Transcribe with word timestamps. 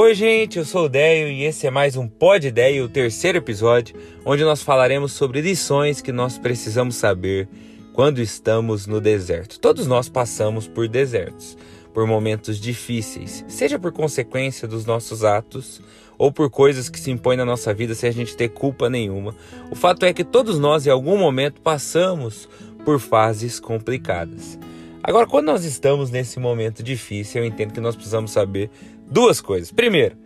Oi, 0.00 0.14
gente, 0.14 0.58
eu 0.58 0.64
sou 0.64 0.84
o 0.84 0.88
Deio 0.88 1.26
e 1.26 1.42
esse 1.42 1.66
é 1.66 1.72
mais 1.72 1.96
um 1.96 2.06
Pod 2.06 2.46
Ideia, 2.46 2.84
o 2.84 2.88
terceiro 2.88 3.38
episódio, 3.38 3.96
onde 4.24 4.44
nós 4.44 4.62
falaremos 4.62 5.10
sobre 5.10 5.40
lições 5.40 6.00
que 6.00 6.12
nós 6.12 6.38
precisamos 6.38 6.94
saber 6.94 7.48
quando 7.92 8.20
estamos 8.20 8.86
no 8.86 9.00
deserto. 9.00 9.58
Todos 9.58 9.88
nós 9.88 10.08
passamos 10.08 10.68
por 10.68 10.86
desertos, 10.86 11.58
por 11.92 12.06
momentos 12.06 12.60
difíceis, 12.60 13.44
seja 13.48 13.76
por 13.76 13.90
consequência 13.90 14.68
dos 14.68 14.86
nossos 14.86 15.24
atos 15.24 15.82
ou 16.16 16.30
por 16.30 16.48
coisas 16.48 16.88
que 16.88 17.00
se 17.00 17.10
impõem 17.10 17.36
na 17.36 17.44
nossa 17.44 17.74
vida 17.74 17.92
sem 17.92 18.08
a 18.08 18.12
gente 18.12 18.36
ter 18.36 18.50
culpa 18.50 18.88
nenhuma. 18.88 19.34
O 19.68 19.74
fato 19.74 20.06
é 20.06 20.12
que 20.12 20.22
todos 20.22 20.60
nós, 20.60 20.86
em 20.86 20.90
algum 20.90 21.18
momento, 21.18 21.60
passamos 21.60 22.48
por 22.84 23.00
fases 23.00 23.58
complicadas. 23.58 24.56
Agora, 25.02 25.26
quando 25.26 25.46
nós 25.46 25.64
estamos 25.64 26.10
nesse 26.10 26.38
momento 26.38 26.82
difícil, 26.82 27.40
eu 27.40 27.46
entendo 27.48 27.72
que 27.72 27.80
nós 27.80 27.96
precisamos 27.96 28.30
saber 28.30 28.70
duas 29.10 29.40
coisas. 29.40 29.72
Primeiro, 29.72 30.16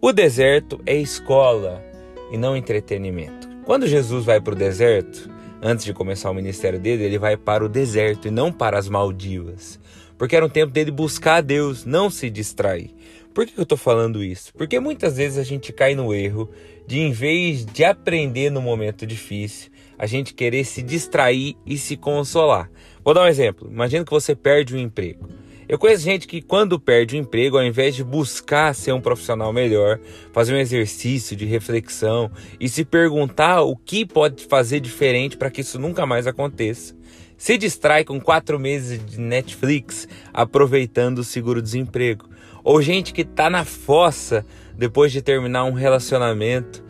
o 0.00 0.12
deserto 0.12 0.80
é 0.86 0.96
escola 0.96 1.84
e 2.30 2.38
não 2.38 2.56
entretenimento. 2.56 3.48
Quando 3.64 3.86
Jesus 3.86 4.24
vai 4.24 4.40
para 4.40 4.54
o 4.54 4.56
deserto, 4.56 5.28
antes 5.60 5.84
de 5.84 5.92
começar 5.92 6.30
o 6.30 6.34
ministério 6.34 6.78
dele, 6.78 7.04
ele 7.04 7.18
vai 7.18 7.36
para 7.36 7.64
o 7.64 7.68
deserto 7.68 8.28
e 8.28 8.30
não 8.30 8.52
para 8.52 8.78
as 8.78 8.88
Maldivas. 8.88 9.78
Porque 10.16 10.34
era 10.34 10.46
um 10.46 10.48
tempo 10.48 10.72
dele 10.72 10.90
buscar 10.90 11.36
a 11.36 11.40
Deus, 11.40 11.84
não 11.84 12.10
se 12.10 12.30
distrair. 12.30 12.94
Por 13.34 13.46
que 13.46 13.56
eu 13.56 13.62
estou 13.62 13.78
falando 13.78 14.22
isso? 14.22 14.52
Porque 14.54 14.80
muitas 14.80 15.16
vezes 15.16 15.38
a 15.38 15.44
gente 15.44 15.72
cai 15.72 15.94
no 15.94 16.12
erro 16.12 16.50
de, 16.86 16.98
em 16.98 17.12
vez 17.12 17.64
de 17.64 17.84
aprender 17.84 18.50
no 18.50 18.60
momento 18.60 19.06
difícil, 19.06 19.70
a 19.98 20.06
gente 20.06 20.34
querer 20.34 20.64
se 20.64 20.82
distrair 20.82 21.56
e 21.66 21.76
se 21.76 21.96
consolar. 21.96 22.70
Vou 23.04 23.14
dar 23.14 23.22
um 23.22 23.28
exemplo. 23.28 23.68
Imagina 23.70 24.04
que 24.04 24.10
você 24.10 24.34
perde 24.34 24.74
um 24.74 24.78
emprego. 24.78 25.28
Eu 25.68 25.78
conheço 25.78 26.02
gente 26.02 26.26
que, 26.26 26.40
quando 26.40 26.80
perde 26.80 27.14
o 27.14 27.18
emprego, 27.18 27.58
ao 27.58 27.64
invés 27.64 27.94
de 27.94 28.02
buscar 28.02 28.74
ser 28.74 28.92
um 28.92 29.02
profissional 29.02 29.52
melhor, 29.52 30.00
fazer 30.32 30.54
um 30.54 30.58
exercício 30.58 31.36
de 31.36 31.44
reflexão 31.44 32.30
e 32.58 32.70
se 32.70 32.86
perguntar 32.86 33.60
o 33.60 33.76
que 33.76 34.06
pode 34.06 34.46
fazer 34.46 34.80
diferente 34.80 35.36
para 35.36 35.50
que 35.50 35.60
isso 35.60 35.78
nunca 35.78 36.06
mais 36.06 36.26
aconteça, 36.26 36.96
se 37.36 37.58
distrai 37.58 38.02
com 38.02 38.18
quatro 38.18 38.58
meses 38.58 39.04
de 39.04 39.20
Netflix 39.20 40.08
aproveitando 40.32 41.18
o 41.18 41.24
seguro-desemprego. 41.24 42.30
Ou 42.64 42.80
gente 42.80 43.12
que 43.12 43.20
está 43.20 43.50
na 43.50 43.64
fossa 43.64 44.46
depois 44.74 45.12
de 45.12 45.20
terminar 45.20 45.64
um 45.64 45.72
relacionamento, 45.72 46.82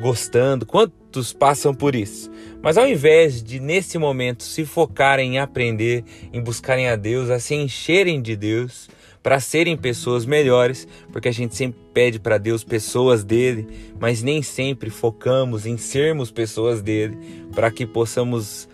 gostando. 0.00 0.66
Quantos 0.66 1.32
passam 1.32 1.74
por 1.74 1.94
isso? 1.94 2.30
Mas 2.62 2.76
ao 2.76 2.88
invés 2.88 3.42
de 3.42 3.60
nesse 3.60 3.98
momento 3.98 4.42
se 4.42 4.64
focarem 4.64 5.34
em 5.34 5.38
aprender, 5.38 6.04
em 6.32 6.40
buscarem 6.40 6.88
a 6.88 6.96
Deus, 6.96 7.30
a 7.30 7.38
se 7.38 7.54
encherem 7.54 8.20
de 8.20 8.36
Deus, 8.36 8.88
para 9.22 9.38
serem 9.38 9.76
pessoas 9.76 10.24
melhores, 10.24 10.88
porque 11.12 11.28
a 11.28 11.32
gente 11.32 11.54
sempre 11.54 11.78
pede 11.92 12.18
para 12.18 12.38
Deus 12.38 12.64
pessoas 12.64 13.22
dele, 13.22 13.66
mas 13.98 14.22
nem 14.22 14.42
sempre 14.42 14.88
focamos 14.88 15.66
em 15.66 15.76
sermos 15.76 16.30
pessoas 16.30 16.80
dele, 16.80 17.18
para 17.54 17.70
que 17.70 17.86
possamos 17.86 18.68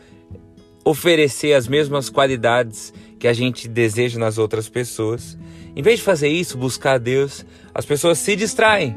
oferecer 0.85 1.53
as 1.55 1.67
mesmas 1.67 2.09
qualidades 2.09 2.95
que 3.19 3.27
a 3.27 3.33
gente 3.33 3.67
deseja 3.67 4.21
nas 4.21 4.39
outras 4.39 4.69
pessoas. 4.69 5.37
Em 5.75 5.83
vez 5.83 5.99
de 5.99 6.05
fazer 6.05 6.29
isso, 6.29 6.57
buscar 6.57 6.93
a 6.93 6.99
Deus, 6.99 7.45
as 7.75 7.85
pessoas 7.85 8.19
se 8.19 8.37
distraem 8.37 8.97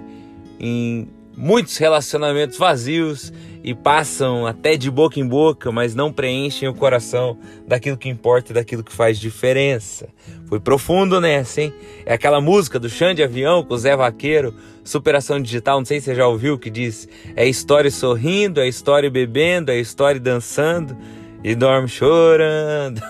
em 0.60 1.08
muitos 1.40 1.78
relacionamentos 1.78 2.58
vazios 2.58 3.32
e 3.64 3.74
passam 3.74 4.46
até 4.46 4.76
de 4.76 4.92
boca 4.92 5.22
em 5.22 5.26
boca, 5.26 5.72
mas 5.72 5.96
não 5.96 6.12
preenchem 6.12 6.68
o 6.68 6.74
coração 6.74 7.38
daquilo 7.66 7.98
que 7.98 8.10
importa 8.10 8.52
e 8.52 8.56
daquilo 8.56 8.84
que 8.84 8.92
faz 8.92 9.18
diferença. 9.18 10.10
Foi 10.48 10.60
profundo 10.60 11.22
nessa, 11.22 11.62
hein? 11.62 11.74
É 12.06 12.14
aquela 12.14 12.42
música 12.42 12.78
do 12.78 12.90
Chão 12.90 13.14
de 13.14 13.24
Avião 13.24 13.64
com 13.64 13.74
o 13.74 13.78
Zé 13.78 13.96
Vaqueiro, 13.96 14.54
Superação 14.84 15.42
Digital, 15.42 15.80
não 15.80 15.86
sei 15.86 16.00
se 16.02 16.08
você 16.08 16.16
já 16.16 16.28
ouviu, 16.28 16.60
que 16.60 16.70
diz: 16.70 17.08
é 17.38 17.48
história 17.48 17.90
sorrindo, 17.90 18.60
é 18.60 18.68
história 18.68 19.10
bebendo, 19.10 19.72
é 19.72 19.80
história 19.80 20.20
dançando 20.20 20.98
e 21.42 21.56
dorme 21.56 21.88
chorando. 21.88 23.02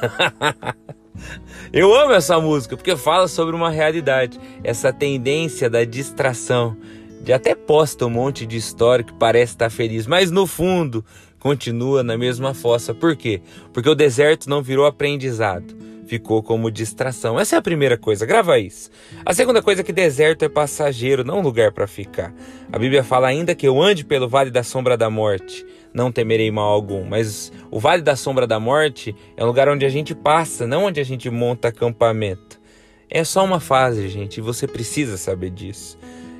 Eu 1.73 1.93
amo 1.93 2.13
essa 2.13 2.39
música 2.39 2.77
porque 2.77 2.95
fala 2.95 3.27
sobre 3.27 3.55
uma 3.55 3.69
realidade, 3.69 4.39
essa 4.63 4.93
tendência 4.93 5.69
da 5.69 5.83
distração 5.83 6.77
de 7.21 7.33
até 7.33 7.53
posta 7.53 8.05
um 8.05 8.09
monte 8.09 8.45
de 8.45 8.57
história 8.57 9.03
que 9.03 9.13
parece 9.13 9.53
estar 9.53 9.69
feliz, 9.69 10.07
mas 10.07 10.31
no 10.31 10.47
fundo 10.47 11.03
continua 11.39 12.03
na 12.03 12.17
mesma 12.17 12.53
fossa. 12.53 12.93
Por 12.93 13.15
quê? 13.15 13.41
Porque 13.73 13.89
o 13.89 13.95
deserto 13.95 14.49
não 14.49 14.61
virou 14.61 14.85
aprendizado, 14.85 15.75
ficou 16.05 16.41
como 16.41 16.71
distração. 16.71 17.39
Essa 17.39 17.55
é 17.55 17.59
a 17.59 17.61
primeira 17.61 17.97
coisa, 17.97 18.25
grava 18.25 18.59
isso. 18.59 18.89
A 19.25 19.33
segunda 19.33 19.61
coisa 19.61 19.81
é 19.81 19.83
que 19.83 19.93
deserto 19.93 20.43
é 20.43 20.49
passageiro, 20.49 21.23
não 21.23 21.41
lugar 21.41 21.71
para 21.71 21.87
ficar. 21.87 22.33
A 22.71 22.77
Bíblia 22.77 23.03
fala 23.03 23.27
ainda 23.27 23.55
que 23.55 23.67
eu 23.67 23.81
ande 23.81 24.03
pelo 24.03 24.27
vale 24.27 24.51
da 24.51 24.63
sombra 24.63 24.97
da 24.97 25.09
morte, 25.09 25.65
não 25.93 26.11
temerei 26.11 26.51
mal 26.51 26.71
algum. 26.71 27.03
Mas 27.03 27.51
o 27.71 27.79
vale 27.79 28.01
da 28.01 28.15
sombra 28.15 28.45
da 28.47 28.59
morte 28.59 29.15
é 29.37 29.43
um 29.43 29.47
lugar 29.47 29.69
onde 29.69 29.85
a 29.85 29.89
gente 29.89 30.15
passa, 30.15 30.67
não 30.67 30.85
onde 30.85 30.99
a 30.99 31.05
gente 31.05 31.29
monta 31.29 31.67
acampamento. 31.69 32.59
É 33.09 33.23
só 33.23 33.43
uma 33.43 33.59
fase, 33.59 34.07
gente, 34.07 34.37
e 34.37 34.41
você 34.41 34.67
precisa 34.67 35.17
saber 35.17 35.49
disso. 35.49 35.97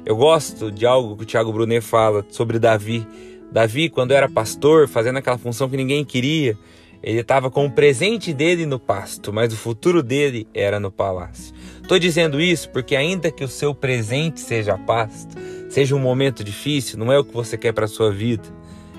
Eu 0.10 0.16
gosto 0.16 0.72
de 0.72 0.88
algo 0.88 1.16
que 1.16 1.22
o 1.22 1.26
Tiago 1.26 1.54
Brunet 1.54 1.86
fala 1.86 2.26
sobre 2.32 2.58
Davi. 2.58 3.06
Davi, 3.52 3.90
quando 3.90 4.12
era 4.12 4.28
pastor, 4.28 4.88
fazendo 4.88 5.18
aquela 5.18 5.38
função 5.38 5.70
que 5.70 5.78
ninguém 5.78 6.04
queria, 6.04 6.58
ele 7.04 7.20
estava 7.20 7.52
com 7.52 7.68
o 7.68 7.72
presente 7.72 8.34
dele 8.34 8.66
no 8.66 8.80
pasto, 8.80 9.32
mas 9.32 9.54
o 9.54 9.56
futuro 9.56 10.02
dele 10.02 10.48
era 10.52 10.80
no 10.80 10.90
palácio. 10.90 11.54
Estou 11.80 12.00
dizendo 12.00 12.42
isso 12.42 12.72
porque, 12.72 12.96
ainda 12.96 13.30
que 13.30 13.44
o 13.44 13.48
seu 13.48 13.76
presente 13.76 14.40
seja 14.40 14.80
pasto, 14.80 15.38
seja 15.70 15.96
um 15.96 16.00
momento 16.00 16.44
difícil, 16.44 16.98
não 16.98 17.14
é 17.14 17.20
o 17.20 17.24
que 17.24 17.32
você 17.32 17.56
quer 17.56 17.72
para 17.72 17.86
a 17.86 17.88
sua 17.88 18.12
vida, 18.12 18.50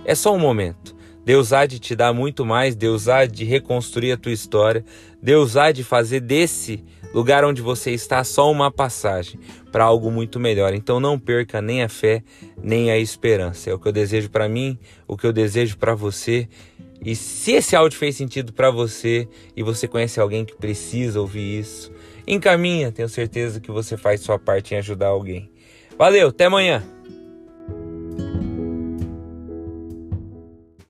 é 0.05 0.15
só 0.15 0.33
um 0.33 0.39
momento. 0.39 0.95
Deus 1.31 1.53
há 1.53 1.65
de 1.65 1.79
te 1.79 1.95
dar 1.95 2.13
muito 2.13 2.45
mais, 2.45 2.75
Deus 2.75 3.07
há 3.07 3.25
de 3.25 3.45
reconstruir 3.45 4.11
a 4.11 4.17
tua 4.17 4.33
história, 4.33 4.85
Deus 5.23 5.57
há 5.57 5.71
de 5.71 5.85
fazer 5.85 6.19
desse 6.19 6.83
lugar 7.15 7.45
onde 7.45 7.63
você 7.63 7.93
está 7.93 8.25
só 8.25 8.51
uma 8.51 8.69
passagem 8.69 9.39
para 9.71 9.85
algo 9.85 10.11
muito 10.11 10.41
melhor. 10.41 10.75
Então 10.75 10.99
não 10.99 11.17
perca 11.17 11.63
nem 11.63 11.85
a 11.85 11.89
fé, 11.89 12.25
nem 12.61 12.91
a 12.91 12.99
esperança. 12.99 13.71
É 13.71 13.73
o 13.73 13.79
que 13.79 13.87
eu 13.87 13.93
desejo 13.93 14.29
para 14.29 14.49
mim, 14.49 14.77
o 15.07 15.17
que 15.17 15.25
eu 15.25 15.33
desejo 15.33 15.79
para 15.79 15.95
você. 15.95 16.49
E 17.01 17.15
se 17.15 17.53
esse 17.53 17.77
áudio 17.77 17.97
fez 17.97 18.17
sentido 18.17 18.53
para 18.53 18.69
você 18.69 19.29
e 19.57 19.63
você 19.63 19.87
conhece 19.87 20.19
alguém 20.19 20.45
que 20.45 20.57
precisa 20.57 21.21
ouvir 21.21 21.61
isso, 21.61 21.93
encaminha, 22.27 22.91
tenho 22.91 23.09
certeza 23.09 23.61
que 23.61 23.71
você 23.71 23.97
faz 23.97 24.21
sua 24.21 24.37
parte 24.37 24.75
em 24.75 24.79
ajudar 24.79 25.07
alguém. 25.07 25.49
Valeu, 25.97 26.31
até 26.31 26.47
amanhã. 26.47 26.83